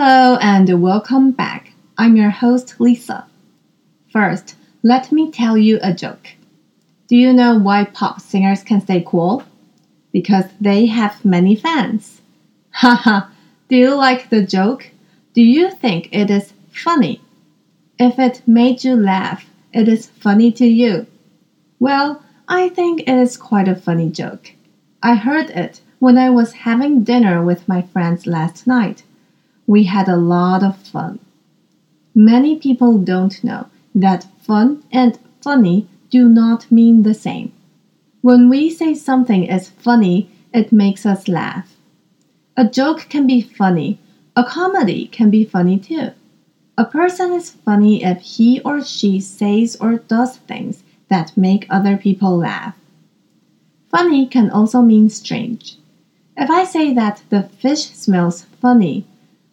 Hello 0.00 0.38
and 0.40 0.80
welcome 0.80 1.32
back. 1.32 1.72
I'm 1.98 2.14
your 2.14 2.30
host, 2.30 2.76
Lisa. 2.78 3.26
First, 4.12 4.54
let 4.84 5.10
me 5.10 5.32
tell 5.32 5.58
you 5.58 5.80
a 5.82 5.92
joke. 5.92 6.28
Do 7.08 7.16
you 7.16 7.32
know 7.32 7.58
why 7.58 7.82
pop 7.82 8.20
singers 8.20 8.62
can 8.62 8.80
stay 8.80 9.02
cool? 9.04 9.42
Because 10.12 10.44
they 10.60 10.86
have 10.86 11.24
many 11.24 11.56
fans. 11.56 12.22
Haha, 12.70 13.26
do 13.68 13.74
you 13.74 13.96
like 13.96 14.30
the 14.30 14.40
joke? 14.40 14.88
Do 15.34 15.42
you 15.42 15.68
think 15.68 16.10
it 16.12 16.30
is 16.30 16.52
funny? 16.70 17.20
If 17.98 18.20
it 18.20 18.42
made 18.46 18.84
you 18.84 18.94
laugh, 18.94 19.50
it 19.72 19.88
is 19.88 20.06
funny 20.06 20.52
to 20.52 20.64
you. 20.64 21.08
Well, 21.80 22.22
I 22.46 22.68
think 22.68 23.00
it 23.00 23.18
is 23.18 23.36
quite 23.36 23.66
a 23.66 23.74
funny 23.74 24.10
joke. 24.10 24.52
I 25.02 25.16
heard 25.16 25.50
it 25.50 25.80
when 25.98 26.16
I 26.16 26.30
was 26.30 26.52
having 26.52 27.02
dinner 27.02 27.42
with 27.42 27.66
my 27.66 27.82
friends 27.82 28.28
last 28.28 28.64
night. 28.64 29.02
We 29.68 29.84
had 29.84 30.08
a 30.08 30.16
lot 30.16 30.62
of 30.62 30.78
fun. 30.78 31.18
Many 32.14 32.56
people 32.56 32.96
don't 32.96 33.44
know 33.44 33.66
that 33.94 34.26
fun 34.40 34.82
and 34.90 35.18
funny 35.42 35.86
do 36.08 36.26
not 36.26 36.72
mean 36.72 37.02
the 37.02 37.12
same. 37.12 37.52
When 38.22 38.48
we 38.48 38.70
say 38.70 38.94
something 38.94 39.44
is 39.44 39.68
funny, 39.68 40.30
it 40.54 40.72
makes 40.72 41.04
us 41.04 41.28
laugh. 41.28 41.76
A 42.56 42.66
joke 42.66 43.08
can 43.10 43.26
be 43.26 43.42
funny, 43.42 43.98
a 44.34 44.42
comedy 44.42 45.06
can 45.06 45.28
be 45.28 45.44
funny 45.44 45.78
too. 45.78 46.12
A 46.78 46.86
person 46.86 47.34
is 47.34 47.50
funny 47.50 48.02
if 48.02 48.22
he 48.22 48.60
or 48.60 48.82
she 48.82 49.20
says 49.20 49.76
or 49.78 49.98
does 49.98 50.38
things 50.38 50.82
that 51.08 51.36
make 51.36 51.66
other 51.68 51.98
people 51.98 52.38
laugh. 52.38 52.74
Funny 53.90 54.26
can 54.26 54.48
also 54.48 54.80
mean 54.80 55.10
strange. 55.10 55.76
If 56.38 56.48
I 56.48 56.64
say 56.64 56.94
that 56.94 57.22
the 57.28 57.42
fish 57.42 57.90
smells 57.90 58.46
funny, 58.62 59.04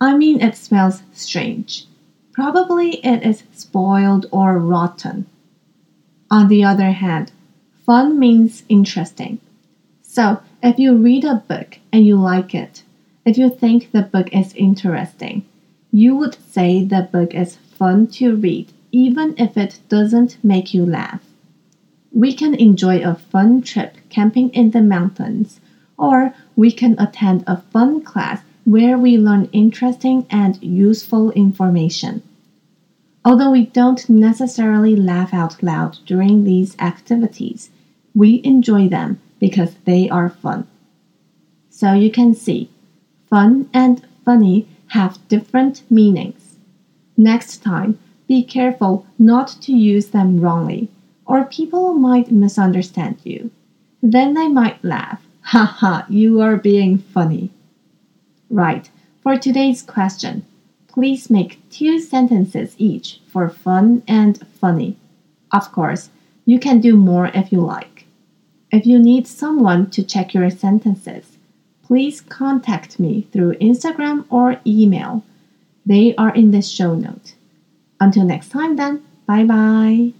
I 0.00 0.16
mean 0.16 0.40
it 0.40 0.56
smells 0.56 1.02
strange. 1.12 1.86
Probably 2.32 2.96
it 3.04 3.22
is 3.24 3.44
spoiled 3.52 4.26
or 4.30 4.58
rotten. 4.58 5.26
On 6.30 6.48
the 6.48 6.64
other 6.64 6.90
hand, 6.90 7.32
fun 7.84 8.18
means 8.18 8.64
interesting. 8.68 9.38
So, 10.02 10.40
if 10.62 10.78
you 10.78 10.96
read 10.96 11.24
a 11.24 11.42
book 11.48 11.78
and 11.92 12.06
you 12.06 12.16
like 12.16 12.54
it, 12.54 12.82
if 13.24 13.38
you 13.38 13.48
think 13.48 13.92
the 13.92 14.02
book 14.02 14.28
is 14.34 14.52
interesting, 14.54 15.44
you 15.90 16.14
would 16.16 16.36
say 16.50 16.84
the 16.84 17.08
book 17.10 17.34
is 17.34 17.56
fun 17.56 18.06
to 18.18 18.36
read 18.36 18.72
even 18.92 19.34
if 19.38 19.56
it 19.56 19.78
doesn't 19.88 20.36
make 20.42 20.74
you 20.74 20.84
laugh. 20.84 21.22
We 22.12 22.32
can 22.32 22.54
enjoy 22.54 23.02
a 23.02 23.14
fun 23.14 23.62
trip 23.62 23.96
camping 24.08 24.50
in 24.50 24.70
the 24.70 24.82
mountains, 24.82 25.60
or 25.98 26.34
we 26.54 26.70
can 26.70 26.98
attend 26.98 27.44
a 27.46 27.56
fun 27.56 28.02
class 28.02 28.40
where 28.66 28.98
we 28.98 29.16
learn 29.16 29.48
interesting 29.52 30.26
and 30.28 30.60
useful 30.60 31.30
information. 31.30 32.20
Although 33.24 33.52
we 33.52 33.66
don't 33.66 34.08
necessarily 34.10 34.96
laugh 34.96 35.32
out 35.32 35.62
loud 35.62 35.98
during 36.04 36.42
these 36.42 36.76
activities, 36.80 37.70
we 38.12 38.40
enjoy 38.42 38.88
them 38.88 39.20
because 39.38 39.76
they 39.84 40.10
are 40.10 40.28
fun. 40.28 40.66
So 41.70 41.92
you 41.92 42.10
can 42.10 42.34
see, 42.34 42.68
fun 43.30 43.70
and 43.72 44.04
funny 44.24 44.66
have 44.88 45.28
different 45.28 45.88
meanings. 45.88 46.56
Next 47.16 47.62
time, 47.62 48.00
be 48.26 48.42
careful 48.42 49.06
not 49.16 49.48
to 49.62 49.72
use 49.72 50.08
them 50.08 50.40
wrongly, 50.40 50.88
or 51.24 51.44
people 51.44 51.94
might 51.94 52.32
misunderstand 52.32 53.18
you. 53.22 53.52
Then 54.02 54.34
they 54.34 54.48
might 54.48 54.82
laugh, 54.82 55.22
haha, 55.42 56.02
you 56.08 56.40
are 56.40 56.56
being 56.56 56.98
funny. 56.98 57.50
Right, 58.50 58.88
for 59.22 59.36
today's 59.36 59.82
question, 59.82 60.44
Please 60.96 61.28
make 61.28 61.60
two 61.68 62.00
sentences 62.00 62.74
each 62.78 63.20
for 63.26 63.50
fun 63.50 64.02
and 64.08 64.38
funny. 64.48 64.96
Of 65.52 65.70
course, 65.70 66.08
you 66.46 66.58
can 66.58 66.80
do 66.80 66.96
more 66.96 67.26
if 67.34 67.52
you 67.52 67.60
like. 67.60 68.06
If 68.72 68.86
you 68.86 68.98
need 68.98 69.26
someone 69.26 69.90
to 69.90 70.02
check 70.02 70.32
your 70.32 70.48
sentences, 70.48 71.36
please 71.84 72.22
contact 72.22 72.98
me 72.98 73.28
through 73.30 73.58
Instagram 73.58 74.24
or 74.30 74.58
email. 74.66 75.22
They 75.84 76.14
are 76.16 76.34
in 76.34 76.50
the 76.50 76.62
show 76.62 76.94
note. 76.94 77.34
Until 78.00 78.24
next 78.24 78.48
time, 78.48 78.76
then, 78.76 79.04
bye 79.26 79.44
bye. 79.44 80.14